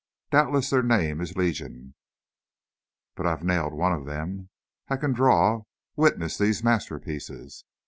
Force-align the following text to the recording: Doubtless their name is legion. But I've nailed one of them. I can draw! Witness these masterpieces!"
Doubtless 0.31 0.71
their 0.71 0.81
name 0.81 1.21
is 1.21 1.35
legion. 1.37 1.93
But 3.13 3.27
I've 3.27 3.43
nailed 3.43 3.75
one 3.75 3.93
of 3.93 4.07
them. 4.07 4.49
I 4.87 4.97
can 4.97 5.13
draw! 5.13 5.65
Witness 5.95 6.39
these 6.39 6.63
masterpieces!" 6.63 7.65